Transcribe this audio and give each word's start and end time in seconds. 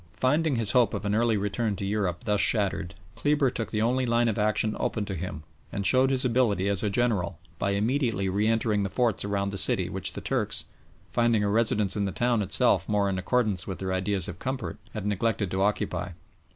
Finding 0.15 0.55
his 0.55 0.71
hope 0.71 0.95
of 0.95 1.05
an 1.05 1.13
early 1.13 1.37
return 1.37 1.75
to 1.75 1.85
Europe 1.85 2.23
thus 2.23 2.41
shattered, 2.41 2.95
Kleber 3.13 3.51
took 3.51 3.69
the 3.69 3.83
only 3.83 4.03
line 4.07 4.27
of 4.27 4.39
action 4.39 4.75
open 4.79 5.05
to 5.05 5.13
him, 5.13 5.43
and 5.71 5.85
showed 5.85 6.09
his 6.09 6.25
ability 6.25 6.67
as 6.67 6.81
a 6.81 6.89
general 6.89 7.37
by 7.59 7.73
immediately 7.73 8.27
re 8.27 8.47
entering 8.47 8.81
the 8.81 8.89
forts 8.89 9.23
around 9.23 9.51
the 9.51 9.59
city 9.59 9.89
which 9.89 10.13
the 10.13 10.19
Turks, 10.21 10.65
finding 11.11 11.43
a 11.43 11.49
residence 11.49 11.95
in 11.95 12.05
the 12.05 12.11
town 12.11 12.41
itself 12.41 12.89
more 12.89 13.09
in 13.09 13.19
accordance 13.19 13.67
with 13.67 13.77
their 13.77 13.93
ideas 13.93 14.27
of 14.27 14.39
comfort, 14.39 14.79
had 14.95 15.05
neglected 15.05 15.51
to 15.51 15.61
occupy. 15.61 16.13